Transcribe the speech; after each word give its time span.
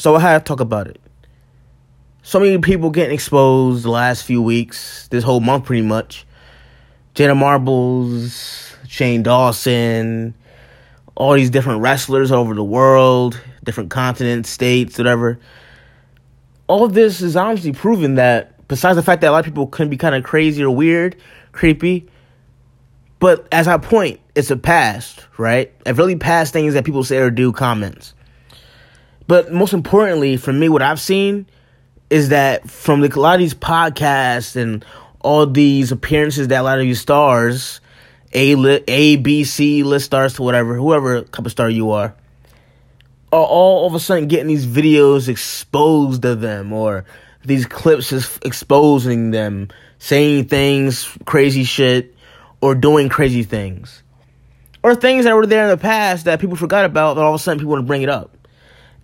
So 0.00 0.16
I 0.16 0.20
had 0.20 0.38
to 0.38 0.44
talk 0.48 0.60
about 0.60 0.86
it. 0.86 0.98
So 2.22 2.40
many 2.40 2.56
people 2.56 2.88
getting 2.88 3.12
exposed 3.12 3.84
the 3.84 3.90
last 3.90 4.22
few 4.22 4.40
weeks, 4.40 5.06
this 5.08 5.22
whole 5.22 5.40
month 5.40 5.66
pretty 5.66 5.86
much. 5.86 6.24
Jenna 7.12 7.34
Marbles, 7.34 8.74
Shane 8.88 9.22
Dawson, 9.22 10.32
all 11.16 11.34
these 11.34 11.50
different 11.50 11.82
wrestlers 11.82 12.32
over 12.32 12.54
the 12.54 12.64
world, 12.64 13.38
different 13.62 13.90
continents, 13.90 14.48
states, 14.48 14.96
whatever. 14.96 15.38
All 16.66 16.88
this 16.88 17.20
is 17.20 17.36
honestly 17.36 17.74
proven 17.74 18.14
that, 18.14 18.66
besides 18.68 18.96
the 18.96 19.02
fact 19.02 19.20
that 19.20 19.28
a 19.28 19.32
lot 19.32 19.40
of 19.40 19.44
people 19.44 19.66
can 19.66 19.90
be 19.90 19.98
kind 19.98 20.14
of 20.14 20.24
crazy 20.24 20.62
or 20.62 20.74
weird, 20.74 21.14
creepy, 21.52 22.08
but 23.18 23.46
as 23.52 23.68
I 23.68 23.76
point, 23.76 24.18
it's 24.34 24.50
a 24.50 24.56
past, 24.56 25.26
right? 25.36 25.70
I've 25.84 25.98
really 25.98 26.16
past 26.16 26.54
things 26.54 26.72
that 26.72 26.86
people 26.86 27.04
say 27.04 27.18
or 27.18 27.30
do 27.30 27.52
comments. 27.52 28.14
But 29.30 29.52
most 29.52 29.74
importantly, 29.74 30.36
for 30.36 30.52
me, 30.52 30.68
what 30.68 30.82
I've 30.82 30.98
seen 30.98 31.46
is 32.10 32.30
that 32.30 32.68
from 32.68 33.00
the, 33.00 33.14
a 33.14 33.20
lot 33.20 33.34
of 33.34 33.38
these 33.38 33.54
podcasts 33.54 34.56
and 34.56 34.84
all 35.20 35.46
these 35.46 35.92
appearances 35.92 36.48
that 36.48 36.60
a 36.60 36.62
lot 36.64 36.80
of 36.80 36.82
these 36.82 37.00
stars, 37.00 37.80
A, 38.32 38.56
A, 38.88 39.14
B, 39.14 39.44
C 39.44 39.84
list 39.84 40.06
stars 40.06 40.34
to 40.34 40.42
whatever, 40.42 40.74
whoever 40.74 41.22
cup 41.22 41.46
of 41.46 41.52
star 41.52 41.70
you 41.70 41.92
are, 41.92 42.12
are 43.30 43.44
all 43.44 43.86
of 43.86 43.94
a 43.94 44.00
sudden 44.00 44.26
getting 44.26 44.48
these 44.48 44.66
videos 44.66 45.28
exposed 45.28 46.24
of 46.24 46.40
them 46.40 46.72
or 46.72 47.04
these 47.44 47.66
clips 47.66 48.10
just 48.10 48.44
exposing 48.44 49.30
them, 49.30 49.68
saying 50.00 50.46
things, 50.46 51.08
crazy 51.24 51.62
shit, 51.62 52.16
or 52.60 52.74
doing 52.74 53.08
crazy 53.08 53.44
things. 53.44 54.02
Or 54.82 54.96
things 54.96 55.24
that 55.24 55.36
were 55.36 55.46
there 55.46 55.62
in 55.62 55.70
the 55.70 55.76
past 55.76 56.24
that 56.24 56.40
people 56.40 56.56
forgot 56.56 56.84
about, 56.84 57.14
but 57.14 57.22
all 57.22 57.32
of 57.32 57.40
a 57.40 57.42
sudden 57.44 57.60
people 57.60 57.70
want 57.70 57.84
to 57.84 57.86
bring 57.86 58.02
it 58.02 58.08
up. 58.08 58.36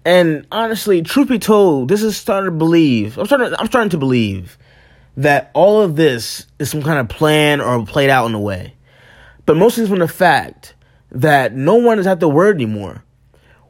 And 0.07 0.47
honestly, 0.53 1.03
truth 1.03 1.29
be 1.29 1.41
told, 1.41 1.89
this 1.89 2.05
is 2.05 2.17
starting 2.17 2.49
to 2.49 2.57
believe. 2.57 3.19
I'm 3.19 3.27
starting. 3.27 3.53
I'm 3.59 3.67
starting 3.67 3.91
to 3.91 3.99
believe 3.99 4.57
that 5.17 5.51
all 5.53 5.83
of 5.83 5.97
this 5.97 6.47
is 6.61 6.71
some 6.71 6.81
kind 6.81 7.01
of 7.01 7.09
plan 7.09 7.61
or 7.61 7.85
played 7.85 8.09
out 8.09 8.27
in 8.27 8.35
a 8.35 8.41
way. 8.41 8.75
But 9.47 9.57
mostly 9.57 9.85
from 9.85 9.99
the 9.99 10.07
fact 10.07 10.75
that 11.11 11.55
no 11.55 11.75
one 11.75 11.99
is 11.99 12.07
at 12.07 12.21
the 12.21 12.29
word 12.29 12.55
anymore. 12.55 13.03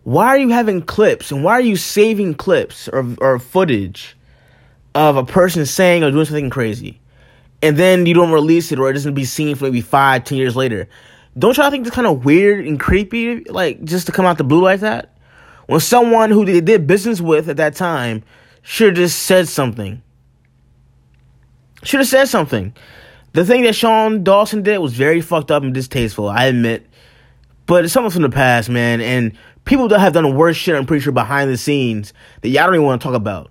Why 0.02 0.26
are 0.26 0.38
you 0.38 0.50
having 0.50 0.82
clips 0.82 1.32
and 1.32 1.42
why 1.42 1.52
are 1.52 1.62
you 1.62 1.74
saving 1.74 2.34
clips 2.34 2.86
or, 2.88 3.16
or 3.18 3.38
footage 3.38 4.14
of 4.94 5.16
a 5.16 5.24
person 5.24 5.64
saying 5.64 6.04
or 6.04 6.10
doing 6.10 6.26
something 6.26 6.50
crazy? 6.50 7.00
And 7.62 7.78
then 7.78 8.04
you 8.04 8.12
don't 8.12 8.30
release 8.30 8.72
it 8.72 8.78
or 8.78 8.90
it 8.90 8.92
doesn't 8.92 9.14
be 9.14 9.24
seen 9.24 9.56
for 9.56 9.64
maybe 9.64 9.80
five, 9.80 10.24
ten 10.24 10.36
years 10.36 10.54
later. 10.54 10.86
Don't 11.38 11.56
y'all 11.56 11.70
think 11.70 11.86
it's 11.86 11.96
kind 11.96 12.06
of 12.06 12.26
weird 12.26 12.66
and 12.66 12.78
creepy, 12.78 13.44
like 13.44 13.82
just 13.84 14.04
to 14.06 14.12
come 14.12 14.26
out 14.26 14.36
the 14.36 14.44
blue 14.44 14.62
like 14.62 14.80
that? 14.80 15.15
When 15.66 15.80
someone 15.80 16.30
who 16.30 16.44
they 16.44 16.60
did 16.60 16.86
business 16.86 17.20
with 17.20 17.48
at 17.48 17.56
that 17.56 17.74
time 17.74 18.22
should 18.62 18.88
have 18.88 18.96
just 18.96 19.22
said 19.22 19.48
something 19.48 20.02
should 21.86 22.00
have 22.00 22.08
said 22.08 22.26
something. 22.26 22.74
The 23.32 23.44
thing 23.44 23.62
that 23.62 23.74
Shane 23.74 24.24
Dawson 24.24 24.62
did 24.62 24.78
was 24.78 24.94
very 24.94 25.20
fucked 25.20 25.50
up 25.50 25.62
and 25.62 25.74
distasteful, 25.74 26.28
I 26.28 26.46
admit. 26.46 26.86
But 27.66 27.84
it's 27.84 27.92
something 27.92 28.10
from 28.10 28.22
the 28.22 28.30
past, 28.30 28.68
man. 28.68 29.00
And 29.00 29.36
people 29.64 29.88
that 29.88 30.00
have 30.00 30.12
done 30.12 30.36
worse 30.36 30.56
shit, 30.56 30.74
I'm 30.74 30.86
pretty 30.86 31.02
sure, 31.02 31.12
behind 31.12 31.50
the 31.50 31.56
scenes 31.56 32.12
that 32.40 32.48
y'all 32.48 32.66
don't 32.66 32.76
even 32.76 32.86
want 32.86 33.00
to 33.02 33.06
talk 33.06 33.14
about. 33.14 33.50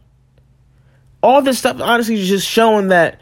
All 1.21 1.41
this 1.41 1.59
stuff, 1.59 1.79
honestly, 1.81 2.15
is 2.15 2.27
just 2.27 2.47
showing 2.47 2.89
that 2.89 3.19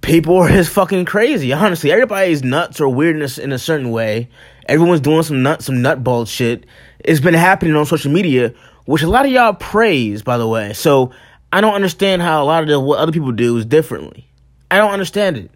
people 0.00 0.36
are 0.36 0.48
just 0.48 0.70
fucking 0.70 1.04
crazy. 1.04 1.52
Honestly, 1.52 1.90
everybody's 1.90 2.42
nuts 2.42 2.80
or 2.80 2.88
weirdness 2.88 3.38
in 3.38 3.52
a 3.52 3.58
certain 3.58 3.90
way. 3.90 4.28
Everyone's 4.66 5.00
doing 5.00 5.22
some 5.22 5.42
nut, 5.42 5.62
some 5.62 5.76
nutball 5.76 6.26
shit. 6.26 6.64
It's 7.00 7.20
been 7.20 7.34
happening 7.34 7.74
on 7.74 7.86
social 7.86 8.10
media, 8.10 8.54
which 8.86 9.02
a 9.02 9.08
lot 9.08 9.26
of 9.26 9.32
y'all 9.32 9.54
praise, 9.54 10.22
by 10.22 10.38
the 10.38 10.48
way. 10.48 10.72
So 10.72 11.12
I 11.52 11.60
don't 11.60 11.74
understand 11.74 12.22
how 12.22 12.42
a 12.42 12.46
lot 12.46 12.62
of 12.62 12.68
the, 12.68 12.80
what 12.80 12.98
other 12.98 13.12
people 13.12 13.32
do 13.32 13.56
is 13.56 13.66
differently. 13.66 14.26
I 14.70 14.78
don't 14.78 14.92
understand 14.92 15.36
it. 15.36 15.50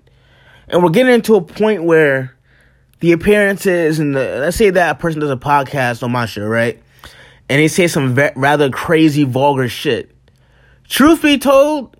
And 0.69 0.83
we're 0.83 0.91
getting 0.91 1.15
into 1.15 1.35
a 1.35 1.41
point 1.41 1.85
where 1.85 2.37
the 3.01 3.13
appearances 3.13 3.99
and 3.99 4.15
the, 4.15 4.39
let's 4.41 4.57
say 4.57 4.71
that 4.71 4.97
a 4.97 4.99
person 4.99 5.21
does 5.21 5.31
a 5.31 5.37
podcast 5.37 6.03
on 6.03 6.13
my 6.13 6.27
show, 6.27 6.47
right? 6.47 6.81
And 7.49 7.61
they 7.61 7.69
say 7.69 7.87
some 7.87 8.15
ve- 8.15 8.31
rather 8.37 8.71
crazy, 8.71 9.25
vulgar 9.25 9.69
shit. 9.69 10.11
Truth 10.89 11.23
be 11.23 11.39
told, 11.39 11.97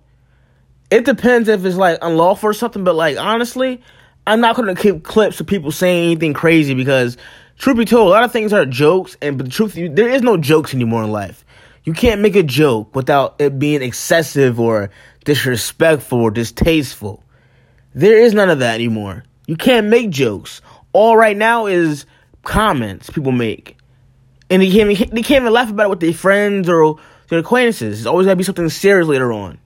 it 0.91 1.05
depends 1.05 1.49
if 1.49 1.65
it's 1.65 1.77
like 1.77 1.97
unlawful 2.01 2.49
or 2.49 2.53
something, 2.53 2.83
but 2.83 2.95
like 2.95 3.17
honestly, 3.17 3.81
I'm 4.27 4.41
not 4.41 4.55
gonna 4.55 4.75
keep 4.75 5.03
clips 5.03 5.39
of 5.39 5.47
people 5.47 5.71
saying 5.71 6.05
anything 6.05 6.33
crazy 6.33 6.73
because 6.73 7.17
truth 7.57 7.77
be 7.77 7.85
told, 7.85 8.07
a 8.07 8.11
lot 8.11 8.23
of 8.23 8.31
things 8.31 8.53
are 8.53 8.65
jokes, 8.65 9.17
and 9.21 9.37
but 9.37 9.45
the 9.45 9.51
truth, 9.51 9.73
there 9.75 10.09
is 10.09 10.21
no 10.21 10.37
jokes 10.37 10.73
anymore 10.73 11.03
in 11.03 11.11
life. 11.11 11.45
You 11.83 11.93
can't 11.93 12.21
make 12.21 12.35
a 12.35 12.43
joke 12.43 12.95
without 12.95 13.35
it 13.39 13.57
being 13.57 13.81
excessive 13.81 14.59
or 14.59 14.91
disrespectful 15.25 16.19
or 16.19 16.31
distasteful. 16.31 17.23
There 17.95 18.17
is 18.17 18.33
none 18.33 18.49
of 18.49 18.59
that 18.59 18.75
anymore. 18.75 19.23
You 19.47 19.55
can't 19.55 19.87
make 19.87 20.11
jokes. 20.11 20.61
All 20.93 21.17
right 21.17 21.35
now 21.35 21.65
is 21.65 22.05
comments 22.43 23.09
people 23.09 23.31
make. 23.31 23.77
And 24.49 24.61
they 24.61 24.69
can't, 24.71 24.89
they 24.89 25.21
can't 25.21 25.41
even 25.43 25.53
laugh 25.53 25.69
about 25.69 25.87
it 25.87 25.89
with 25.89 25.99
their 25.99 26.13
friends 26.13 26.69
or 26.69 26.97
their 27.29 27.39
acquaintances. 27.39 27.99
It's 27.99 28.07
always 28.07 28.25
got 28.25 28.33
to 28.33 28.35
be 28.35 28.43
something 28.43 28.69
serious 28.69 29.07
later 29.07 29.31
on. 29.31 29.59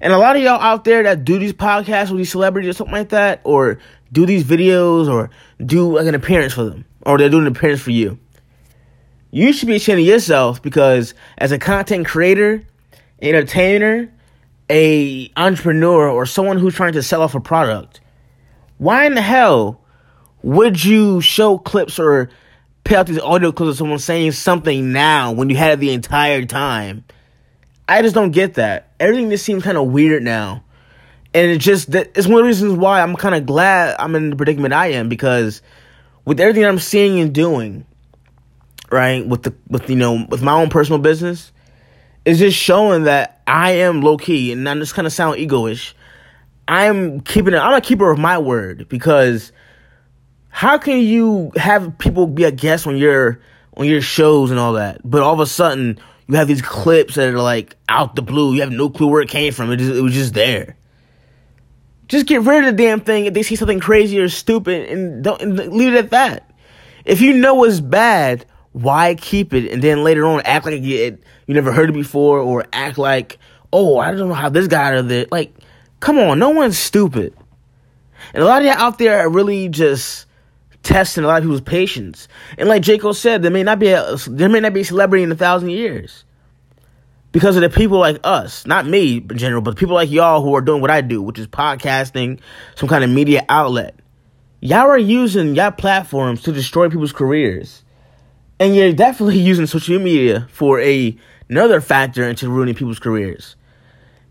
And 0.00 0.12
a 0.12 0.18
lot 0.18 0.36
of 0.36 0.42
y'all 0.42 0.60
out 0.60 0.84
there 0.84 1.02
that 1.02 1.24
do 1.24 1.38
these 1.38 1.52
podcasts 1.52 2.10
with 2.10 2.18
these 2.18 2.30
celebrities 2.30 2.70
or 2.70 2.72
something 2.72 2.94
like 2.94 3.10
that, 3.10 3.40
or 3.44 3.78
do 4.12 4.26
these 4.26 4.44
videos, 4.44 5.08
or 5.08 5.30
do 5.64 5.96
like 5.96 6.06
an 6.06 6.14
appearance 6.14 6.54
for 6.54 6.64
them, 6.64 6.84
or 7.04 7.18
they're 7.18 7.28
doing 7.28 7.46
an 7.46 7.52
appearance 7.52 7.80
for 7.80 7.90
you 7.90 8.18
you 9.30 9.52
should 9.52 9.68
be 9.68 9.76
ashamed 9.76 10.00
of 10.00 10.06
yourself 10.06 10.60
because 10.62 11.14
as 11.38 11.52
a 11.52 11.58
content 11.58 12.06
creator, 12.06 12.62
entertainer, 13.22 14.12
a 14.68 15.30
entrepreneur, 15.36 16.08
or 16.08 16.26
someone 16.26 16.58
who's 16.58 16.74
trying 16.74 16.92
to 16.92 17.02
sell 17.02 17.22
off 17.22 17.34
a 17.34 17.40
product, 17.40 18.00
why 18.78 19.06
in 19.06 19.14
the 19.14 19.22
hell 19.22 19.80
would 20.42 20.82
you 20.84 21.20
show 21.20 21.58
clips 21.58 21.98
or 21.98 22.30
put 22.84 22.96
out 22.96 23.06
these 23.06 23.20
audio 23.20 23.52
clips 23.52 23.72
of 23.72 23.76
someone 23.76 23.98
saying 23.98 24.32
something 24.32 24.92
now 24.92 25.32
when 25.32 25.50
you 25.50 25.56
had 25.56 25.72
it 25.72 25.80
the 25.80 25.92
entire 25.92 26.44
time? 26.44 27.04
I 27.90 28.02
just 28.02 28.14
don't 28.14 28.30
get 28.30 28.54
that. 28.54 28.92
Everything 29.00 29.30
just 29.30 29.44
seems 29.44 29.64
kind 29.64 29.76
of 29.76 29.88
weird 29.88 30.22
now. 30.22 30.62
And 31.34 31.50
it's 31.50 31.64
just 31.64 31.90
that 31.90 32.12
it's 32.16 32.26
one 32.26 32.36
of 32.36 32.44
the 32.44 32.46
reasons 32.46 32.74
why 32.74 33.00
I'm 33.00 33.16
kind 33.16 33.34
of 33.34 33.46
glad 33.46 33.96
I'm 33.98 34.14
in 34.14 34.30
the 34.30 34.36
predicament 34.36 34.72
I 34.72 34.88
am 34.88 35.08
because 35.08 35.60
with 36.24 36.40
everything 36.40 36.64
I'm 36.64 36.78
seeing 36.78 37.18
and 37.20 37.34
doing, 37.34 37.84
right? 38.90 39.26
With 39.26 39.42
the 39.42 39.54
with 39.68 39.90
you 39.90 39.96
know 39.96 40.26
with 40.28 40.42
my 40.42 40.52
own 40.52 40.70
personal 40.70 41.00
business, 41.00 41.52
is 42.24 42.38
just 42.38 42.56
showing 42.56 43.04
that 43.04 43.42
I 43.46 43.72
am 43.72 44.02
low 44.02 44.16
key, 44.16 44.52
and 44.52 44.68
I'm 44.68 44.78
just 44.78 44.94
kind 44.94 45.06
of 45.06 45.12
sound 45.12 45.38
egoish. 45.38 45.94
I'm 46.68 47.20
keeping 47.20 47.54
it. 47.54 47.58
I'm 47.58 47.74
a 47.74 47.80
keeper 47.80 48.10
of 48.10 48.18
my 48.18 48.38
word 48.38 48.88
because 48.88 49.52
how 50.48 50.78
can 50.78 50.98
you 50.98 51.50
have 51.56 51.98
people 51.98 52.26
be 52.26 52.44
a 52.44 52.52
guest 52.52 52.86
on 52.86 52.96
your 52.96 53.40
on 53.76 53.86
your 53.86 54.00
shows 54.00 54.50
and 54.50 54.60
all 54.60 54.74
that, 54.74 55.00
but 55.04 55.22
all 55.22 55.34
of 55.34 55.40
a 55.40 55.46
sudden 55.46 55.98
you 56.30 56.36
have 56.36 56.48
these 56.48 56.62
clips 56.62 57.16
that 57.16 57.34
are 57.34 57.42
like 57.42 57.76
out 57.88 58.14
the 58.14 58.22
blue. 58.22 58.54
You 58.54 58.60
have 58.60 58.70
no 58.70 58.88
clue 58.88 59.08
where 59.08 59.20
it 59.20 59.28
came 59.28 59.52
from. 59.52 59.72
It, 59.72 59.78
just, 59.78 59.90
it 59.90 60.00
was 60.00 60.14
just 60.14 60.32
there. 60.32 60.76
Just 62.06 62.26
get 62.26 62.42
rid 62.42 62.64
of 62.64 62.76
the 62.76 62.82
damn 62.82 63.00
thing 63.00 63.26
if 63.26 63.34
they 63.34 63.42
see 63.42 63.56
something 63.56 63.80
crazy 63.80 64.18
or 64.20 64.28
stupid 64.28 64.88
and 64.90 65.24
don't 65.24 65.42
and 65.42 65.56
leave 65.56 65.92
it 65.92 65.98
at 65.98 66.10
that. 66.10 66.50
If 67.04 67.20
you 67.20 67.32
know 67.32 67.64
it's 67.64 67.80
bad, 67.80 68.46
why 68.72 69.16
keep 69.16 69.52
it 69.52 69.72
and 69.72 69.82
then 69.82 70.04
later 70.04 70.24
on 70.24 70.42
act 70.42 70.66
like 70.66 70.82
you, 70.82 71.18
you 71.46 71.54
never 71.54 71.72
heard 71.72 71.90
it 71.90 71.94
before 71.94 72.38
or 72.38 72.64
act 72.72 72.96
like, 72.96 73.38
oh, 73.72 73.98
I 73.98 74.12
don't 74.12 74.28
know 74.28 74.34
how 74.34 74.48
this 74.48 74.68
got 74.68 74.92
out 74.92 75.00
of 75.00 75.08
there. 75.08 75.26
Like, 75.32 75.52
come 75.98 76.18
on, 76.18 76.38
no 76.38 76.50
one's 76.50 76.78
stupid. 76.78 77.34
And 78.34 78.42
a 78.42 78.46
lot 78.46 78.62
of 78.62 78.66
you 78.66 78.72
out 78.72 78.98
there 78.98 79.18
are 79.18 79.28
really 79.28 79.68
just 79.68 80.26
testing 80.82 81.24
a 81.24 81.26
lot 81.26 81.38
of 81.38 81.44
people's 81.44 81.60
patience. 81.60 82.28
And 82.58 82.68
like 82.68 82.82
Jaco 82.82 83.14
said, 83.14 83.42
there 83.42 83.50
may 83.50 83.62
not 83.62 83.78
be 83.78 83.88
a, 83.88 84.16
there 84.28 84.48
may 84.48 84.60
not 84.60 84.74
be 84.74 84.80
a 84.80 84.84
celebrity 84.84 85.22
in 85.22 85.32
a 85.32 85.36
thousand 85.36 85.70
years. 85.70 86.24
Because 87.32 87.54
of 87.54 87.62
the 87.62 87.70
people 87.70 87.98
like 87.98 88.18
us, 88.24 88.66
not 88.66 88.86
me 88.86 89.18
in 89.18 89.38
general, 89.38 89.62
but 89.62 89.76
people 89.76 89.94
like 89.94 90.10
y'all 90.10 90.42
who 90.42 90.54
are 90.56 90.60
doing 90.60 90.80
what 90.80 90.90
I 90.90 91.00
do, 91.00 91.22
which 91.22 91.38
is 91.38 91.46
podcasting, 91.46 92.40
some 92.74 92.88
kind 92.88 93.04
of 93.04 93.10
media 93.10 93.44
outlet. 93.48 93.94
Y'all 94.60 94.88
are 94.88 94.98
using 94.98 95.54
y'all 95.54 95.70
platforms 95.70 96.42
to 96.42 96.52
destroy 96.52 96.88
people's 96.88 97.12
careers 97.12 97.84
and 98.60 98.76
you're 98.76 98.92
definitely 98.92 99.38
using 99.40 99.66
social 99.66 99.98
media 99.98 100.46
for 100.52 100.78
a 100.80 101.16
another 101.48 101.80
factor 101.80 102.28
into 102.28 102.48
ruining 102.48 102.76
people's 102.76 103.00
careers. 103.00 103.56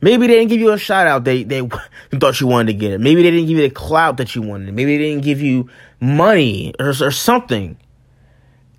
Maybe 0.01 0.28
they 0.28 0.36
didn't 0.36 0.50
give 0.50 0.62
you 0.62 0.72
a 0.72 0.78
shout 0.78 1.07
out 1.07 1.24
they 1.25 1.44
they 1.44 1.68
thought 2.19 2.40
you 2.40 2.48
wanted 2.48 2.74
to 2.74 2.80
get 2.80 2.92
it. 2.92 3.01
Maybe 3.01 3.24
they 3.24 3.31
didn't 3.31 3.48
give 3.48 3.57
you 3.57 3.68
the 3.68 3.74
clout 3.74 4.18
that 4.18 4.36
you 4.36 4.42
wanted. 4.42 4.74
Maybe 4.74 4.98
they 4.98 5.10
didn't 5.10 5.24
give 5.24 5.42
you 5.42 5.69
money 6.00 6.74
or, 6.80 6.90
or 6.90 7.12
something. 7.12 7.78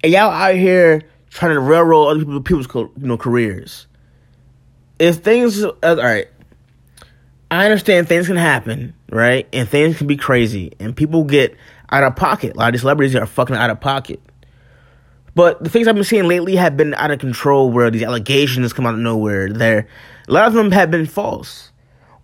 And 0.02 0.12
y'all 0.12 0.30
out 0.30 0.54
here 0.54 1.02
trying 1.28 1.54
to 1.54 1.60
railroad 1.60 2.06
other 2.06 2.20
people, 2.20 2.40
people's 2.40 2.92
you 2.96 3.06
know 3.06 3.16
careers. 3.16 3.86
If 4.98 5.16
things 5.16 5.62
uh, 5.62 5.72
all 5.82 5.96
right, 5.96 6.28
I 7.50 7.64
understand 7.64 8.08
things 8.08 8.26
can 8.26 8.36
happen, 8.36 8.94
right? 9.10 9.46
And 9.52 9.68
things 9.68 9.98
can 9.98 10.06
be 10.06 10.16
crazy, 10.16 10.72
and 10.78 10.96
people 10.96 11.24
get 11.24 11.56
out 11.90 12.04
of 12.04 12.16
pocket. 12.16 12.54
A 12.54 12.58
lot 12.58 12.68
of 12.68 12.72
these 12.72 12.82
celebrities 12.82 13.14
are 13.16 13.26
fucking 13.26 13.56
out 13.56 13.70
of 13.70 13.80
pocket. 13.80 14.20
But 15.34 15.62
the 15.62 15.70
things 15.70 15.86
I've 15.86 15.94
been 15.94 16.04
seeing 16.04 16.28
lately 16.28 16.56
have 16.56 16.76
been 16.76 16.94
out 16.94 17.10
of 17.10 17.18
control 17.18 17.70
where 17.70 17.90
these 17.90 18.02
allegations 18.02 18.72
come 18.72 18.86
out 18.86 18.94
of 18.94 19.00
nowhere. 19.00 19.52
There, 19.52 19.86
a 20.28 20.32
lot 20.32 20.46
of 20.46 20.54
them 20.54 20.72
have 20.72 20.90
been 20.90 21.06
false. 21.06 21.72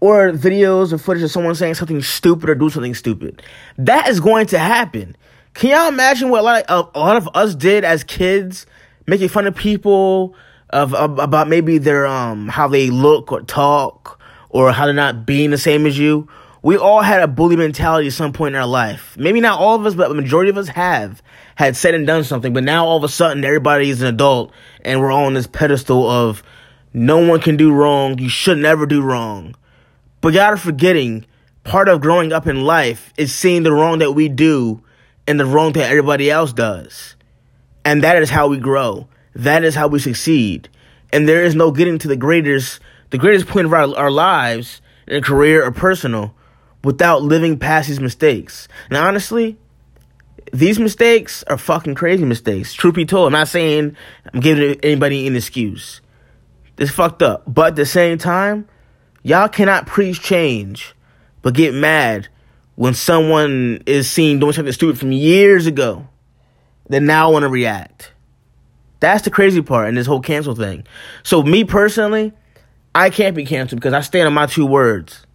Or 0.00 0.30
videos 0.32 0.92
or 0.92 0.98
footage 0.98 1.22
of 1.22 1.30
someone 1.30 1.54
saying 1.54 1.74
something 1.74 2.02
stupid 2.02 2.50
or 2.50 2.54
do 2.54 2.68
something 2.68 2.94
stupid. 2.94 3.42
That 3.78 4.08
is 4.08 4.20
going 4.20 4.46
to 4.48 4.58
happen. 4.58 5.16
Can 5.54 5.70
y'all 5.70 5.88
imagine 5.88 6.28
what 6.28 6.40
a 6.40 6.42
lot 6.42 6.62
of, 6.64 6.90
a 6.94 6.98
lot 6.98 7.16
of 7.16 7.28
us 7.34 7.54
did 7.54 7.82
as 7.82 8.04
kids, 8.04 8.66
making 9.06 9.28
fun 9.28 9.46
of 9.46 9.56
people 9.56 10.34
of, 10.70 10.92
of 10.94 11.18
about 11.18 11.48
maybe 11.48 11.78
their 11.78 12.06
um 12.06 12.48
how 12.48 12.68
they 12.68 12.90
look 12.90 13.32
or 13.32 13.40
talk 13.42 14.20
or 14.50 14.72
how 14.72 14.84
they're 14.84 14.94
not 14.94 15.24
being 15.24 15.50
the 15.50 15.58
same 15.58 15.86
as 15.86 15.98
you? 15.98 16.28
We 16.66 16.76
all 16.76 17.00
had 17.00 17.22
a 17.22 17.28
bully 17.28 17.54
mentality 17.54 18.08
at 18.08 18.12
some 18.12 18.32
point 18.32 18.56
in 18.56 18.60
our 18.60 18.66
life. 18.66 19.16
Maybe 19.16 19.40
not 19.40 19.60
all 19.60 19.76
of 19.76 19.86
us, 19.86 19.94
but 19.94 20.08
the 20.08 20.16
majority 20.16 20.50
of 20.50 20.58
us 20.58 20.66
have 20.66 21.22
had 21.54 21.76
said 21.76 21.94
and 21.94 22.04
done 22.04 22.24
something. 22.24 22.52
But 22.52 22.64
now 22.64 22.86
all 22.86 22.96
of 22.96 23.04
a 23.04 23.08
sudden, 23.08 23.44
everybody 23.44 23.88
is 23.88 24.02
an 24.02 24.08
adult, 24.08 24.50
and 24.84 25.00
we're 25.00 25.12
on 25.12 25.34
this 25.34 25.46
pedestal 25.46 26.10
of 26.10 26.42
no 26.92 27.24
one 27.24 27.40
can 27.40 27.56
do 27.56 27.72
wrong. 27.72 28.18
You 28.18 28.28
should 28.28 28.58
never 28.58 28.84
do 28.84 29.00
wrong. 29.00 29.54
But 30.20 30.32
y'all 30.32 30.42
are 30.46 30.56
forgetting 30.56 31.24
part 31.62 31.88
of 31.88 32.00
growing 32.00 32.32
up 32.32 32.48
in 32.48 32.64
life 32.64 33.12
is 33.16 33.32
seeing 33.32 33.62
the 33.62 33.72
wrong 33.72 34.00
that 34.00 34.14
we 34.14 34.28
do 34.28 34.82
and 35.28 35.38
the 35.38 35.46
wrong 35.46 35.72
that 35.74 35.88
everybody 35.88 36.32
else 36.32 36.52
does. 36.52 37.14
And 37.84 38.02
that 38.02 38.20
is 38.20 38.30
how 38.30 38.48
we 38.48 38.58
grow. 38.58 39.06
That 39.36 39.62
is 39.62 39.76
how 39.76 39.86
we 39.86 40.00
succeed. 40.00 40.68
And 41.12 41.28
there 41.28 41.44
is 41.44 41.54
no 41.54 41.70
getting 41.70 41.98
to 41.98 42.08
the 42.08 42.16
greatest 42.16 42.80
the 43.10 43.18
greatest 43.18 43.46
point 43.46 43.66
of 43.66 43.72
our, 43.72 43.96
our 43.96 44.10
lives 44.10 44.82
in 45.06 45.22
career 45.22 45.64
or 45.64 45.70
personal 45.70 46.34
without 46.86 47.20
living 47.20 47.58
past 47.58 47.88
these 47.88 47.98
mistakes. 47.98 48.68
And 48.88 48.96
honestly, 48.96 49.56
these 50.52 50.78
mistakes 50.78 51.42
are 51.48 51.58
fucking 51.58 51.96
crazy 51.96 52.24
mistakes. 52.24 52.72
Truth 52.72 52.94
be 52.94 53.04
told, 53.04 53.26
I'm 53.26 53.32
not 53.32 53.48
saying 53.48 53.96
I'm 54.32 54.38
giving 54.38 54.78
anybody 54.84 55.26
an 55.26 55.34
excuse. 55.34 56.00
It's 56.78 56.92
fucked 56.92 57.22
up. 57.22 57.42
But 57.44 57.66
at 57.66 57.76
the 57.76 57.86
same 57.86 58.18
time, 58.18 58.68
y'all 59.24 59.48
cannot 59.48 59.88
preach 59.88 60.20
change, 60.20 60.94
but 61.42 61.54
get 61.54 61.74
mad 61.74 62.28
when 62.76 62.94
someone 62.94 63.82
is 63.84 64.08
seen 64.08 64.38
doing 64.38 64.52
something 64.52 64.72
stupid 64.72 64.96
from 64.96 65.10
years 65.10 65.66
ago, 65.66 66.06
then 66.88 67.04
now 67.04 67.32
want 67.32 67.42
to 67.42 67.48
react. 67.48 68.12
That's 69.00 69.24
the 69.24 69.32
crazy 69.32 69.60
part 69.60 69.88
in 69.88 69.96
this 69.96 70.06
whole 70.06 70.20
cancel 70.20 70.54
thing. 70.54 70.86
So 71.24 71.42
me 71.42 71.64
personally, 71.64 72.32
I 72.94 73.10
can't 73.10 73.34
be 73.34 73.44
canceled 73.44 73.80
because 73.80 73.92
I 73.92 74.02
stand 74.02 74.28
on 74.28 74.34
my 74.34 74.46
two 74.46 74.66
words. 74.66 75.26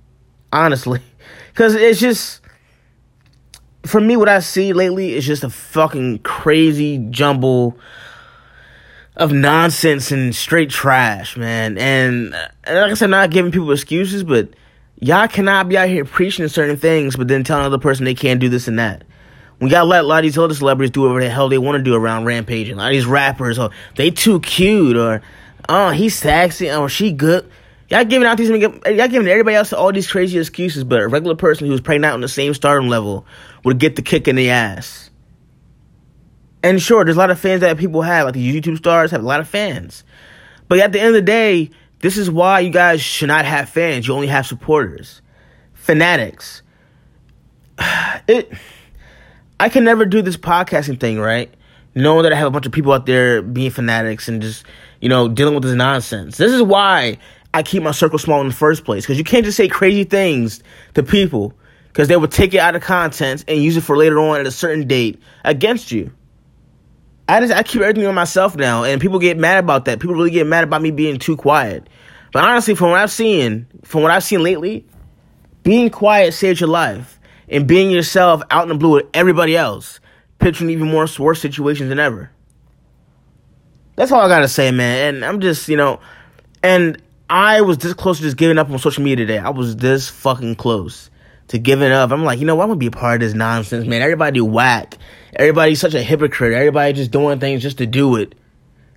Honestly. 0.53 1.01
Because 1.51 1.75
it's 1.75 1.99
just, 1.99 2.41
for 3.85 3.99
me, 4.01 4.15
what 4.17 4.29
I 4.29 4.39
see 4.39 4.73
lately 4.73 5.13
is 5.13 5.25
just 5.25 5.43
a 5.43 5.49
fucking 5.49 6.19
crazy 6.19 6.97
jumble 7.09 7.77
of 9.15 9.31
nonsense 9.31 10.11
and 10.11 10.33
straight 10.33 10.69
trash, 10.69 11.35
man. 11.37 11.77
And, 11.77 12.33
and 12.63 12.75
like 12.77 12.91
I 12.91 12.93
said, 12.93 13.09
not 13.09 13.31
giving 13.31 13.51
people 13.51 13.71
excuses, 13.71 14.23
but 14.23 14.49
y'all 14.99 15.27
cannot 15.27 15.67
be 15.67 15.77
out 15.77 15.89
here 15.89 16.05
preaching 16.05 16.47
certain 16.47 16.77
things, 16.77 17.15
but 17.15 17.27
then 17.27 17.43
telling 17.43 17.65
another 17.65 17.81
person 17.81 18.05
they 18.05 18.15
can't 18.15 18.39
do 18.39 18.49
this 18.49 18.67
and 18.67 18.79
that. 18.79 19.03
We 19.59 19.69
gotta 19.69 19.85
let 19.85 20.05
a 20.05 20.07
lot 20.07 20.19
of 20.19 20.23
these 20.23 20.37
other 20.37 20.55
celebrities 20.55 20.89
do 20.89 21.01
whatever 21.01 21.19
the 21.19 21.29
hell 21.29 21.47
they 21.47 21.59
want 21.59 21.77
to 21.77 21.83
do 21.83 21.93
around 21.93 22.25
Rampage. 22.25 22.69
And 22.69 22.79
a 22.79 22.81
lot 22.81 22.87
of 22.87 22.93
these 22.93 23.05
rappers, 23.05 23.59
oh, 23.59 23.69
they 23.95 24.09
too 24.09 24.39
cute, 24.39 24.97
or 24.97 25.21
oh, 25.69 25.91
he's 25.91 26.15
sexy, 26.15 26.71
or 26.71 26.89
she 26.89 27.11
good. 27.11 27.49
Y'all 27.91 28.05
giving 28.05 28.25
out 28.25 28.37
these, 28.37 28.49
y'all 28.49 29.07
giving 29.09 29.27
everybody 29.27 29.53
else 29.53 29.73
all 29.73 29.91
these 29.91 30.09
crazy 30.09 30.39
excuses, 30.39 30.85
but 30.85 31.01
a 31.01 31.07
regular 31.09 31.35
person 31.35 31.67
who's 31.67 31.81
pregnant 31.81 32.13
on 32.13 32.21
the 32.21 32.27
same 32.29 32.53
stardom 32.53 32.87
level 32.87 33.25
would 33.65 33.79
get 33.79 33.97
the 33.97 34.01
kick 34.01 34.29
in 34.29 34.37
the 34.37 34.49
ass. 34.49 35.09
And 36.63 36.81
sure, 36.81 37.03
there's 37.03 37.17
a 37.17 37.19
lot 37.19 37.31
of 37.31 37.39
fans 37.39 37.59
that 37.59 37.77
people 37.77 38.01
have, 38.01 38.25
like 38.25 38.33
the 38.33 38.61
YouTube 38.61 38.77
stars 38.77 39.11
have 39.11 39.21
a 39.21 39.25
lot 39.25 39.41
of 39.41 39.47
fans. 39.49 40.05
But 40.69 40.79
at 40.79 40.93
the 40.93 41.01
end 41.01 41.09
of 41.09 41.15
the 41.15 41.21
day, 41.21 41.69
this 41.99 42.17
is 42.17 42.31
why 42.31 42.61
you 42.61 42.69
guys 42.69 43.01
should 43.01 43.27
not 43.27 43.43
have 43.43 43.67
fans. 43.67 44.07
You 44.07 44.13
only 44.13 44.27
have 44.27 44.47
supporters, 44.47 45.21
fanatics. 45.73 46.63
It, 48.27 48.53
I 49.59 49.67
can 49.67 49.83
never 49.83 50.05
do 50.05 50.21
this 50.21 50.37
podcasting 50.37 50.99
thing, 50.99 51.19
right? 51.19 51.53
Knowing 51.93 52.23
that 52.23 52.31
I 52.31 52.35
have 52.35 52.47
a 52.47 52.51
bunch 52.51 52.67
of 52.67 52.71
people 52.71 52.93
out 52.93 53.05
there 53.05 53.41
being 53.41 53.71
fanatics 53.71 54.27
and 54.27 54.41
just, 54.41 54.63
you 55.01 55.09
know, 55.09 55.27
dealing 55.27 55.55
with 55.55 55.63
this 55.63 55.73
nonsense. 55.73 56.37
This 56.37 56.51
is 56.51 56.61
why 56.61 57.17
I 57.53 57.63
keep 57.63 57.83
my 57.83 57.91
circle 57.91 58.17
small 58.17 58.41
in 58.41 58.47
the 58.47 58.53
first 58.53 58.85
place. 58.85 59.03
Because 59.03 59.17
you 59.17 59.23
can't 59.23 59.45
just 59.45 59.57
say 59.57 59.67
crazy 59.67 60.03
things 60.03 60.61
to 60.93 61.03
people 61.03 61.53
because 61.87 62.07
they 62.07 62.15
will 62.15 62.27
take 62.27 62.53
it 62.53 62.59
out 62.59 62.75
of 62.75 62.81
context 62.81 63.45
and 63.47 63.61
use 63.61 63.75
it 63.75 63.81
for 63.81 63.97
later 63.97 64.19
on 64.19 64.39
at 64.39 64.47
a 64.47 64.51
certain 64.51 64.87
date 64.87 65.21
against 65.43 65.91
you. 65.91 66.11
I 67.27 67.39
just 67.39 67.53
I 67.53 67.63
keep 67.63 67.81
everything 67.81 68.05
on 68.05 68.15
myself 68.15 68.55
now, 68.55 68.83
and 68.83 68.99
people 68.99 69.19
get 69.19 69.37
mad 69.37 69.57
about 69.57 69.85
that. 69.85 69.99
People 69.99 70.15
really 70.15 70.31
get 70.31 70.47
mad 70.47 70.63
about 70.63 70.81
me 70.81 70.91
being 70.91 71.17
too 71.17 71.37
quiet. 71.37 71.87
But 72.33 72.43
honestly, 72.43 72.75
from 72.75 72.89
what 72.91 72.99
I've 72.99 73.11
seen, 73.11 73.67
from 73.83 74.01
what 74.01 74.11
I've 74.11 74.23
seen 74.23 74.43
lately, 74.43 74.85
being 75.63 75.89
quiet 75.89 76.33
saves 76.33 76.59
your 76.59 76.69
life, 76.69 77.19
and 77.47 77.67
being 77.67 77.91
yourself 77.91 78.41
out 78.49 78.63
in 78.63 78.69
the 78.69 78.75
blue 78.75 78.95
with 78.95 79.05
everybody 79.13 79.55
else, 79.55 79.99
pitching 80.39 80.69
even 80.69 80.89
more 80.89 81.07
worse 81.19 81.41
situations 81.41 81.89
than 81.89 81.99
ever. 81.99 82.31
That's 83.95 84.11
all 84.11 84.21
I 84.21 84.27
gotta 84.27 84.47
say, 84.47 84.71
man. 84.71 85.15
And 85.15 85.25
I'm 85.25 85.41
just, 85.41 85.69
you 85.69 85.77
know, 85.77 85.99
and 86.63 87.01
I 87.31 87.61
was 87.61 87.77
this 87.77 87.93
close 87.93 88.17
to 88.17 88.23
just 88.23 88.35
giving 88.35 88.57
up 88.57 88.69
on 88.69 88.77
social 88.77 89.03
media 89.03 89.25
today. 89.25 89.37
I 89.37 89.51
was 89.51 89.77
this 89.77 90.09
fucking 90.09 90.55
close 90.55 91.09
to 91.47 91.57
giving 91.57 91.89
up. 91.89 92.11
I'm 92.11 92.25
like, 92.25 92.39
you 92.39 92.45
know 92.45 92.55
what? 92.55 92.63
I'm 92.63 92.69
gonna 92.71 92.79
be 92.79 92.87
a 92.87 92.91
part 92.91 93.15
of 93.15 93.19
this 93.21 93.33
nonsense, 93.33 93.87
man. 93.87 94.01
Everybody 94.01 94.41
whack. 94.41 94.97
Everybody's 95.37 95.79
such 95.79 95.93
a 95.93 96.03
hypocrite. 96.03 96.51
Everybody 96.51 96.91
just 96.91 97.11
doing 97.11 97.39
things 97.39 97.61
just 97.61 97.77
to 97.77 97.85
do 97.85 98.17
it 98.17 98.35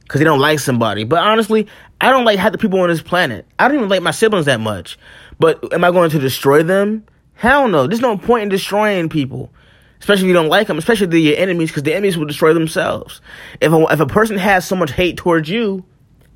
because 0.02 0.18
they 0.18 0.24
don't 0.24 0.40
like 0.40 0.58
somebody. 0.58 1.04
But 1.04 1.20
honestly, 1.22 1.68
I 2.00 2.10
don't 2.10 2.24
like 2.24 2.40
half 2.40 2.50
the 2.50 2.58
people 2.58 2.80
on 2.80 2.88
this 2.88 3.02
planet. 3.02 3.46
I 3.56 3.68
don't 3.68 3.76
even 3.76 3.88
like 3.88 4.02
my 4.02 4.10
siblings 4.10 4.46
that 4.46 4.58
much. 4.58 4.98
But 5.38 5.72
am 5.72 5.84
I 5.84 5.92
going 5.92 6.10
to 6.10 6.18
destroy 6.18 6.64
them? 6.64 7.04
Hell 7.34 7.68
no. 7.68 7.86
There's 7.86 8.00
no 8.00 8.18
point 8.18 8.42
in 8.42 8.48
destroying 8.48 9.08
people, 9.08 9.52
especially 10.00 10.24
if 10.24 10.28
you 10.28 10.34
don't 10.34 10.48
like 10.48 10.66
them, 10.66 10.78
especially 10.78 11.20
your 11.20 11.38
enemies, 11.38 11.70
because 11.70 11.84
the 11.84 11.92
enemies 11.92 12.18
will 12.18 12.26
destroy 12.26 12.52
themselves. 12.52 13.20
If 13.60 13.72
a, 13.72 13.80
if 13.92 14.00
a 14.00 14.06
person 14.06 14.38
has 14.38 14.66
so 14.66 14.74
much 14.74 14.90
hate 14.90 15.16
towards 15.16 15.48
you, 15.48 15.84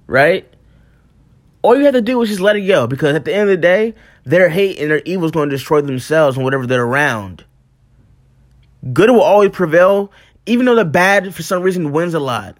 right? 0.07 0.49
All 1.63 1.77
you 1.77 1.85
have 1.85 1.95
to 1.95 2.01
do 2.01 2.21
is 2.23 2.29
just 2.29 2.41
let 2.41 2.57
it 2.57 2.63
go, 2.63 2.87
because 2.87 3.15
at 3.15 3.25
the 3.25 3.35
end 3.35 3.51
of 3.51 3.57
the 3.57 3.57
day, 3.57 3.95
their 4.25 4.49
hate 4.49 4.79
and 4.79 4.91
their 4.91 5.03
evil 5.05 5.27
is 5.27 5.33
going 5.33 5.49
to 5.49 5.55
destroy 5.57 5.81
themselves 5.81 6.37
and 6.37 6.45
whatever 6.45 6.67
they're 6.67 6.85
around. 6.85 7.45
Good 8.93 9.11
will 9.11 9.23
always 9.23 9.51
prevail, 9.51 10.13
even 10.47 10.67
though 10.67 10.77
the 10.77 10.85
bad, 10.85 11.35
for 11.35 11.43
some 11.43 11.63
reason, 11.63 11.93
wins 11.93 12.15
a 12.15 12.21
lot. 12.21 12.57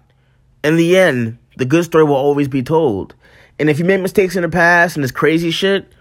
In 0.63 0.75
the 0.75 0.97
end, 0.97 1.37
the 1.55 1.65
good 1.65 1.85
story 1.85 2.03
will 2.03 2.15
always 2.15 2.47
be 2.47 2.61
told. 2.61 3.15
And 3.57 3.69
if 3.69 3.79
you 3.79 3.85
made 3.85 4.01
mistakes 4.01 4.35
in 4.35 4.41
the 4.41 4.49
past 4.49 4.97
and 4.97 5.03
this 5.03 5.11
crazy 5.11 5.51
shit, 5.51 5.91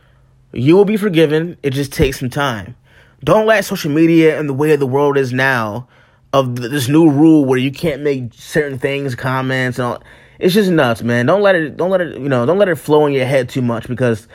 you 0.53 0.77
will 0.77 0.85
be 0.85 0.97
forgiven. 0.97 1.57
It 1.63 1.71
just 1.71 1.93
takes 1.93 2.19
some 2.19 2.31
time. 2.31 2.75
Don't 3.23 3.47
let 3.47 3.65
social 3.65 3.91
media 3.91 4.39
and 4.39 4.49
the 4.49 4.55
way 4.55 4.75
the 4.75 4.87
world 4.87 5.17
is 5.17 5.33
now, 5.33 5.87
of 6.33 6.57
this 6.57 6.89
new 6.89 7.11
rule 7.11 7.45
where 7.45 7.59
you 7.59 7.73
can't 7.73 8.03
make 8.03 8.35
certain 8.35 8.79
things, 8.79 9.15
comments, 9.15 9.79
and 9.79 9.87
all. 9.87 10.03
It's 10.39 10.55
just 10.55 10.71
nuts, 10.71 11.03
man. 11.03 11.27
Don't 11.27 11.43
let 11.43 11.57
it. 11.57 11.77
Don't 11.77 11.91
let 11.91 12.01
it. 12.01 12.19
You 12.19 12.29
know. 12.29 12.47
Don't 12.47 12.59
let 12.59 12.69
it 12.69 12.77
flow 12.77 13.07
in 13.07 13.13
your 13.13 13.27
head 13.27 13.49
too 13.49 13.63
much 13.63 13.89
because 13.89 14.29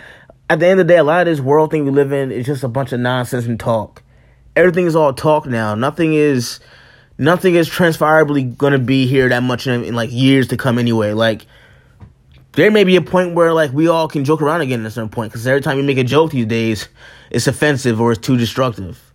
at 0.50 0.60
the 0.60 0.68
end 0.68 0.80
of 0.80 0.88
the 0.88 0.94
day, 0.94 1.00
a 1.00 1.04
lot 1.04 1.26
of 1.26 1.32
this 1.32 1.44
world 1.44 1.72
thing 1.72 1.86
we 1.86 1.92
live 1.92 2.12
in 2.12 2.32
is 2.32 2.46
just 2.46 2.64
a 2.64 2.68
bunch 2.68 2.92
of 2.92 3.00
nonsense 3.00 3.46
and 3.46 3.60
talk. 3.60 4.04
Everything 4.56 4.86
is 4.86 4.96
all 4.96 5.14
talk 5.14 5.46
now. 5.46 5.74
Nothing 5.76 6.14
is, 6.14 6.60
nothing 7.18 7.56
is 7.56 7.70
transferably 7.70 8.56
gonna 8.56 8.80
be 8.80 9.08
here 9.08 9.30
that 9.30 9.42
much 9.42 9.66
in, 9.66 9.84
in 9.84 9.96
like 9.96 10.12
years 10.12 10.50
to 10.50 10.58
come 10.58 10.78
anyway. 10.78 11.14
Like, 11.14 11.48
there 12.52 12.70
may 12.70 12.84
be 12.84 12.98
a 12.98 13.02
point 13.02 13.34
where 13.34 13.54
like 13.54 13.72
we 13.72 13.88
all 13.88 14.08
can 14.08 14.26
joke 14.26 14.42
around 14.42 14.62
again 14.62 14.86
at 14.86 14.92
some 14.92 15.10
point 15.10 15.32
because 15.32 15.48
every 15.48 15.62
time 15.62 15.78
you 15.78 15.84
make 15.84 15.98
a 15.98 16.04
joke 16.04 16.32
these 16.32 16.46
days, 16.46 16.88
it's 17.32 17.48
offensive 17.48 18.00
or 18.00 18.12
it's 18.12 18.22
too 18.22 18.38
destructive. 18.38 19.12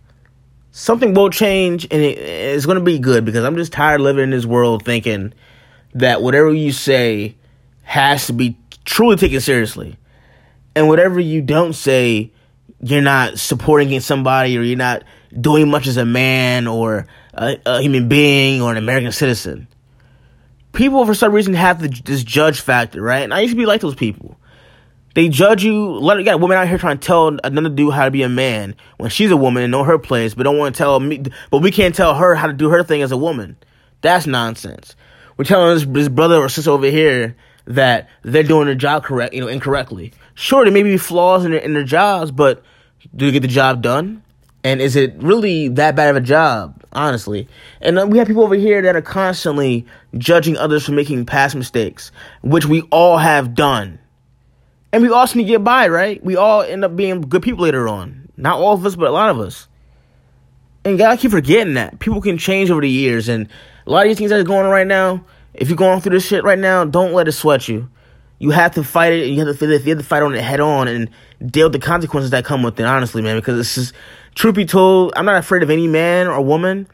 Something 0.71 1.13
will 1.13 1.29
change 1.29 1.87
and 1.89 2.01
it, 2.01 2.17
it's 2.17 2.65
gonna 2.65 2.81
be 2.81 2.99
good 2.99 3.23
because 3.23 3.45
I'm 3.45 3.55
just 3.55 3.71
tired 3.71 4.01
of 4.01 4.05
living 4.05 4.23
in 4.23 4.29
this 4.31 4.45
world 4.45 4.83
thinking 4.83 5.33
that 5.93 6.21
whatever 6.21 6.53
you 6.53 6.71
say 6.71 7.35
has 7.83 8.27
to 8.27 8.33
be 8.33 8.57
truly 8.85 9.15
taken 9.15 9.39
seriously 9.39 9.97
and 10.75 10.87
whatever 10.87 11.19
you 11.19 11.41
don't 11.41 11.73
say, 11.73 12.31
you're 12.81 13.01
not 13.01 13.39
supporting 13.39 13.99
somebody 13.99 14.57
or 14.57 14.61
you're 14.61 14.77
not 14.77 15.03
doing 15.39 15.69
much 15.69 15.87
as 15.87 15.97
a 15.97 16.05
man 16.05 16.67
or 16.67 17.05
a, 17.33 17.57
a 17.65 17.81
human 17.81 18.07
being 18.07 18.61
or 18.61 18.71
an 18.71 18.77
American 18.77 19.11
citizen. 19.11 19.67
People, 20.71 21.05
for 21.05 21.13
some 21.13 21.33
reason, 21.33 21.53
have 21.53 21.81
the, 21.81 21.89
this 22.05 22.23
judge 22.23 22.61
factor, 22.61 23.01
right? 23.01 23.23
And 23.23 23.33
I 23.33 23.41
used 23.41 23.53
to 23.53 23.57
be 23.57 23.65
like 23.65 23.81
those 23.81 23.95
people. 23.95 24.37
They 25.15 25.27
judge 25.27 25.63
you. 25.63 25.97
Let 25.99 26.19
you 26.19 26.23
got 26.23 26.35
a 26.35 26.37
woman 26.37 26.57
out 26.57 26.67
here 26.67 26.77
trying 26.77 26.99
to 26.99 27.05
tell 27.05 27.37
another 27.43 27.69
dude 27.69 27.93
how 27.93 28.05
to 28.05 28.11
be 28.11 28.21
a 28.23 28.29
man 28.29 28.75
when 28.97 29.09
she's 29.09 29.31
a 29.31 29.37
woman 29.37 29.63
and 29.63 29.71
know 29.71 29.83
her 29.83 29.97
place, 29.97 30.35
but 30.35 30.43
don't 30.43 30.57
want 30.57 30.75
to 30.75 30.77
tell 30.77 30.99
me. 30.99 31.23
But 31.49 31.61
we 31.61 31.71
can't 31.71 31.95
tell 31.95 32.15
her 32.15 32.35
how 32.35 32.47
to 32.47 32.53
do 32.53 32.69
her 32.69 32.83
thing 32.83 33.01
as 33.01 33.11
a 33.11 33.17
woman. 33.17 33.57
That's 34.01 34.27
nonsense. 34.27 34.95
We're 35.39 35.45
telling 35.45 35.93
this, 35.93 36.09
brother 36.09 36.35
or 36.35 36.49
sister 36.49 36.69
over 36.69 36.87
here 36.87 37.33
that 37.63 38.09
they're 38.23 38.43
doing 38.43 38.65
their 38.65 38.75
job 38.75 39.05
correct, 39.05 39.33
you 39.33 39.39
know, 39.39 39.47
incorrectly. 39.47 40.11
Sure, 40.33 40.65
there 40.65 40.73
may 40.73 40.83
be 40.83 40.97
flaws 40.97 41.45
in 41.45 41.51
their, 41.51 41.61
in 41.61 41.73
their 41.73 41.85
jobs, 41.85 42.29
but 42.29 42.61
do 43.15 43.25
they 43.25 43.31
get 43.31 43.43
the 43.43 43.47
job 43.47 43.81
done? 43.81 44.21
And 44.65 44.81
is 44.81 44.97
it 44.97 45.13
really 45.15 45.69
that 45.69 45.95
bad 45.95 46.09
of 46.09 46.17
a 46.17 46.25
job, 46.25 46.83
honestly? 46.91 47.47
And 47.79 47.97
uh, 47.97 48.05
we 48.05 48.17
have 48.17 48.27
people 48.27 48.43
over 48.43 48.55
here 48.55 48.81
that 48.81 48.97
are 48.97 49.01
constantly 49.01 49.85
judging 50.17 50.57
others 50.57 50.85
for 50.85 50.91
making 50.91 51.25
past 51.25 51.55
mistakes, 51.55 52.11
which 52.41 52.65
we 52.65 52.81
all 52.91 53.17
have 53.17 53.55
done. 53.55 53.97
And 54.91 55.01
we 55.01 55.09
all 55.09 55.25
seem 55.25 55.45
to 55.45 55.49
get 55.49 55.63
by, 55.63 55.87
right? 55.87 56.21
We 56.21 56.35
all 56.35 56.63
end 56.63 56.83
up 56.83 56.97
being 56.97 57.21
good 57.21 57.43
people 57.43 57.63
later 57.63 57.87
on. 57.87 58.29
Not 58.35 58.59
all 58.59 58.73
of 58.73 58.85
us, 58.85 58.97
but 58.97 59.07
a 59.07 59.13
lot 59.13 59.29
of 59.29 59.39
us. 59.39 59.69
And 60.83 60.97
gotta 60.97 61.15
keep 61.15 61.31
forgetting 61.31 61.75
that. 61.75 61.99
People 61.99 62.19
can 62.19 62.37
change 62.37 62.69
over 62.69 62.81
the 62.81 62.89
years. 62.89 63.29
And 63.29 63.47
a 63.89 63.91
lot 63.91 64.05
of 64.05 64.09
these 64.09 64.19
things 64.19 64.29
that 64.29 64.39
are 64.39 64.43
going 64.43 64.65
on 64.65 64.71
right 64.71 64.85
now, 64.85 65.25
if 65.55 65.67
you're 65.67 65.75
going 65.75 65.99
through 65.99 66.11
this 66.11 66.25
shit 66.25 66.43
right 66.43 66.59
now, 66.59 66.85
don't 66.85 67.11
let 67.11 67.27
it 67.27 67.31
sweat 67.31 67.67
you. 67.67 67.89
You 68.37 68.51
have 68.51 68.75
to 68.75 68.83
fight 68.83 69.13
it. 69.13 69.27
And 69.27 69.35
you 69.35 69.43
have 69.43 69.57
to, 69.57 69.65
you 69.65 69.77
have 69.77 69.97
to 69.97 70.03
fight 70.03 70.21
on 70.21 70.35
it 70.35 70.41
head 70.41 70.59
on 70.59 70.87
and 70.87 71.09
deal 71.43 71.65
with 71.65 71.73
the 71.73 71.79
consequences 71.79 72.29
that 72.29 72.45
come 72.45 72.61
with 72.61 72.79
it, 72.79 72.85
honestly, 72.85 73.23
man. 73.23 73.37
Because 73.37 73.59
it's 73.59 73.73
just, 73.73 73.93
truth 74.35 74.53
be 74.53 74.65
told, 74.65 75.11
I'm 75.15 75.25
not 75.25 75.37
afraid 75.37 75.63
of 75.63 75.71
any 75.71 75.87
man 75.87 76.27
or 76.27 76.39
woman, 76.39 76.87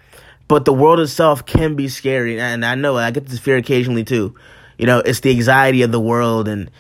but 0.48 0.64
the 0.64 0.72
world 0.72 1.02
itself 1.02 1.46
can 1.46 1.76
be 1.76 1.90
scary. 1.90 2.40
And 2.40 2.66
I 2.66 2.76
know 2.76 2.96
I 2.96 3.12
get 3.12 3.28
this 3.28 3.40
fear 3.40 3.58
occasionally 3.58 4.06
too. 4.06 4.34
You 4.78 4.86
know, 4.86 5.00
it's 5.00 5.20
the 5.20 5.32
anxiety 5.32 5.82
of 5.82 5.92
the 5.92 6.00
world 6.00 6.48
and 6.48 6.72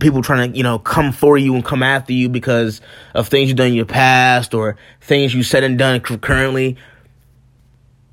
people 0.00 0.22
trying 0.22 0.52
to 0.52 0.56
you 0.56 0.62
know 0.62 0.78
come 0.78 1.12
for 1.12 1.38
you 1.38 1.54
and 1.54 1.64
come 1.64 1.82
after 1.82 2.12
you 2.12 2.28
because 2.28 2.82
of 3.14 3.28
things 3.28 3.48
you've 3.48 3.56
done 3.56 3.68
in 3.68 3.72
your 3.72 3.86
past 3.86 4.52
or 4.52 4.76
things 5.00 5.34
you 5.34 5.42
said 5.42 5.64
and 5.64 5.78
done 5.78 5.98
currently 6.00 6.76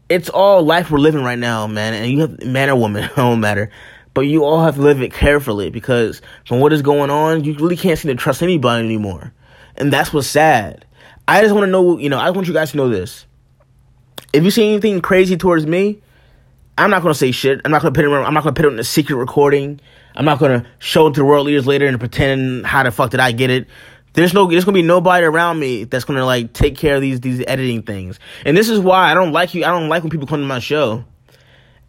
it's 0.10 0.30
all 0.30 0.64
life 0.64 0.90
we're 0.92 0.98
living 0.98 1.24
right 1.24 1.40
now 1.40 1.68
man 1.68 1.94
and 1.94 2.12
you 2.12 2.20
have 2.22 2.44
man 2.44 2.70
or 2.70 2.76
woman 2.76 3.04
it 3.06 3.16
don't 3.16 3.40
matter. 3.40 3.72
But 4.16 4.22
you 4.22 4.44
all 4.44 4.64
have 4.64 4.76
to 4.76 4.82
live 4.82 5.02
it 5.02 5.14
carefully 5.14 5.70
because 5.70 6.22
from 6.46 6.60
what 6.60 6.74
is 6.74 6.82
going 6.82 7.10
on 7.10 7.44
you 7.44 7.54
really 7.54 7.78
can't 7.78 7.98
seem 7.98 8.10
to 8.10 8.16
trust 8.16 8.42
anybody 8.42 8.84
anymore. 8.84 9.34
And 9.76 9.94
that's 9.94 10.12
what's 10.12 10.28
sad. 10.28 10.86
I 11.28 11.42
just 11.42 11.54
want 11.54 11.66
to 11.66 11.72
know 11.72 11.98
you 11.98 12.10
know 12.10 12.18
i 12.18 12.30
want 12.32 12.48
you 12.48 12.54
guys 12.54 12.72
to 12.72 12.78
know 12.78 12.90
this. 12.90 13.26
If 14.34 14.44
you 14.44 14.52
see 14.52 14.68
anything 14.68 15.02
crazy 15.02 15.38
towards 15.38 15.66
me 15.66 16.02
i'm 16.78 16.90
not 16.90 17.02
to 17.04 17.14
say 17.14 17.32
shit. 17.32 17.62
I'm 17.64 17.72
not 17.72 17.82
to 17.84 17.92
put 17.92 18.06
it 18.06 18.12
i'm 18.12 18.34
not 18.34 18.44
to 18.44 18.52
put 18.52 18.66
it 18.66 18.74
in 18.74 18.80
a 18.80 18.84
secret 18.84 19.16
recording. 19.16 19.80
I'm 20.16 20.26
not 20.26 20.40
gonna 20.40 20.66
show 20.80 21.08
it 21.08 21.14
to 21.14 21.20
the 21.22 21.26
world 21.26 21.46
leaders 21.46 21.68
later 21.68 21.86
and 21.86 22.00
pretend 22.00 22.66
how 22.66 22.84
the 22.84 22.92
fuck 22.92 23.12
did 23.12 23.20
I 23.20 23.32
get 23.32 23.50
it. 23.50 23.68
There's 24.14 24.34
no, 24.34 24.48
there's 24.48 24.66
gonna 24.66 24.76
be 24.76 24.82
nobody 24.82 25.26
around 25.26 25.60
me 25.60 25.84
that's 25.84 26.06
gonna 26.06 26.26
like 26.26 26.54
take 26.54 26.78
care 26.78 26.96
of 26.96 27.02
these 27.02 27.20
these 27.22 27.44
editing 27.48 27.84
things. 27.84 28.20
And 28.46 28.56
this 28.58 28.70
is 28.70 28.80
why 28.80 29.12
I 29.12 29.14
don't 29.14 29.32
like 29.32 29.54
you. 29.54 29.64
I 29.64 29.70
don't 29.70 29.90
like 29.90 30.04
when 30.04 30.10
people 30.10 30.28
come 30.28 30.40
to 30.40 30.48
my 30.48 30.60
show 30.60 31.04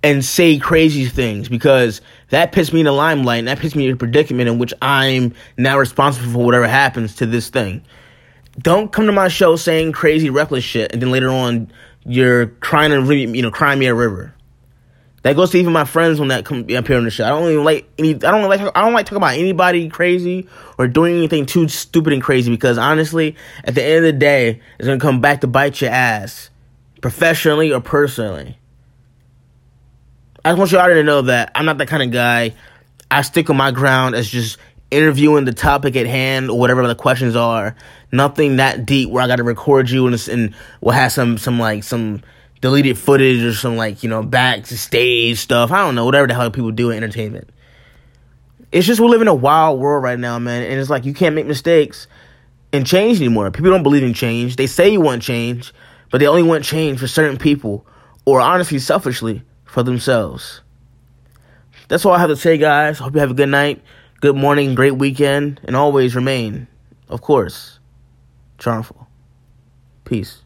and 0.02 0.24
say 0.24 0.58
crazy 0.58 1.06
things 1.06 1.48
because 1.48 2.00
that 2.30 2.52
puts 2.52 2.72
me 2.72 2.80
in 2.80 2.86
the 2.86 2.92
limelight 2.92 3.40
and 3.40 3.48
that 3.48 3.58
puts 3.58 3.74
me 3.74 3.86
in 3.86 3.94
a 3.94 3.96
predicament 3.96 4.48
in 4.48 4.58
which 4.58 4.72
I'm 4.80 5.34
now 5.56 5.78
responsible 5.78 6.32
for 6.32 6.44
whatever 6.44 6.66
happens 6.66 7.16
to 7.16 7.26
this 7.26 7.48
thing. 7.50 7.84
Don't 8.58 8.92
come 8.92 9.06
to 9.06 9.12
my 9.12 9.28
show 9.28 9.56
saying 9.56 9.92
crazy 9.92 10.30
reckless 10.30 10.64
shit 10.64 10.92
and 10.92 11.00
then 11.00 11.10
later 11.10 11.30
on 11.30 11.70
you're 12.04 12.46
crying 12.46 12.92
and 12.92 13.08
you 13.08 13.42
know 13.42 13.50
crying 13.50 13.78
me 13.78 13.86
a 13.86 13.94
river. 13.94 14.34
That 15.22 15.36
goes 15.36 15.50
to 15.50 15.58
even 15.58 15.72
my 15.74 15.84
friends 15.84 16.18
when 16.18 16.30
that 16.30 16.46
come 16.46 16.60
appear 16.70 16.96
on 16.96 17.04
the 17.04 17.10
show. 17.10 17.26
I 17.26 17.28
don't 17.28 17.50
even 17.50 17.64
like 17.64 17.86
any. 17.98 18.14
I 18.14 18.30
don't 18.30 18.48
like. 18.48 18.60
I 18.60 18.80
don't 18.80 18.94
like 18.94 19.04
talking 19.04 19.18
about 19.18 19.34
anybody 19.34 19.90
crazy 19.90 20.48
or 20.78 20.88
doing 20.88 21.16
anything 21.16 21.44
too 21.44 21.68
stupid 21.68 22.14
and 22.14 22.22
crazy 22.22 22.50
because 22.50 22.78
honestly, 22.78 23.36
at 23.64 23.74
the 23.74 23.84
end 23.84 23.98
of 23.98 24.02
the 24.14 24.18
day, 24.18 24.60
it's 24.78 24.88
gonna 24.88 24.98
come 24.98 25.20
back 25.20 25.42
to 25.42 25.46
bite 25.46 25.82
your 25.82 25.90
ass, 25.90 26.48
professionally 27.02 27.70
or 27.70 27.80
personally. 27.80 28.58
I 30.42 30.50
just 30.50 30.58
want 30.58 30.72
y'all 30.72 30.86
to 30.86 31.02
know 31.02 31.22
that 31.22 31.52
I'm 31.54 31.66
not 31.66 31.76
that 31.78 31.88
kind 31.88 32.02
of 32.02 32.10
guy. 32.10 32.54
I 33.10 33.20
stick 33.20 33.50
on 33.50 33.58
my 33.58 33.72
ground 33.72 34.14
as 34.14 34.26
just 34.26 34.56
interviewing 34.90 35.44
the 35.44 35.52
topic 35.52 35.96
at 35.96 36.06
hand 36.06 36.48
or 36.48 36.58
whatever 36.58 36.86
the 36.86 36.94
questions 36.94 37.36
are. 37.36 37.76
Nothing 38.10 38.56
that 38.56 38.86
deep 38.86 39.10
where 39.10 39.22
I 39.22 39.26
got 39.26 39.36
to 39.36 39.44
record 39.44 39.90
you 39.90 40.06
and 40.06 40.28
and 40.28 40.54
will 40.80 40.92
have 40.92 41.12
some 41.12 41.36
some 41.36 41.58
like 41.58 41.84
some 41.84 42.22
deleted 42.60 42.98
footage 42.98 43.42
or 43.42 43.54
some 43.54 43.76
like 43.76 44.02
you 44.02 44.08
know 44.08 44.22
backstage 44.22 45.38
stuff. 45.38 45.70
I 45.70 45.84
don't 45.84 45.94
know 45.94 46.04
whatever 46.04 46.26
the 46.26 46.34
hell 46.34 46.50
people 46.50 46.70
do 46.70 46.90
in 46.90 46.96
entertainment. 46.98 47.50
It's 48.72 48.86
just 48.86 49.00
we 49.00 49.08
live 49.08 49.22
in 49.22 49.28
a 49.28 49.34
wild 49.34 49.80
world 49.80 50.02
right 50.02 50.18
now, 50.18 50.38
man, 50.38 50.62
and 50.62 50.78
it's 50.78 50.90
like 50.90 51.04
you 51.04 51.14
can't 51.14 51.34
make 51.34 51.46
mistakes 51.46 52.06
and 52.72 52.86
change 52.86 53.18
anymore. 53.18 53.50
People 53.50 53.70
don't 53.70 53.82
believe 53.82 54.04
in 54.04 54.14
change. 54.14 54.56
They 54.56 54.66
say 54.66 54.90
you 54.90 55.00
want 55.00 55.22
change, 55.22 55.72
but 56.10 56.18
they 56.18 56.26
only 56.26 56.42
want 56.42 56.64
change 56.64 57.00
for 57.00 57.08
certain 57.08 57.36
people, 57.36 57.84
or 58.24 58.40
honestly, 58.40 58.78
selfishly 58.78 59.42
for 59.64 59.82
themselves. 59.82 60.60
That's 61.88 62.04
all 62.04 62.12
I 62.12 62.20
have 62.20 62.30
to 62.30 62.36
say, 62.36 62.58
guys. 62.58 62.98
Hope 62.98 63.14
you 63.14 63.20
have 63.20 63.32
a 63.32 63.34
good 63.34 63.48
night, 63.48 63.82
good 64.20 64.36
morning, 64.36 64.76
great 64.76 64.96
weekend, 64.96 65.60
and 65.64 65.74
always 65.74 66.14
remain, 66.14 66.68
of 67.08 67.20
course, 67.22 67.80
charmful. 68.58 69.08
Peace. 70.04 70.42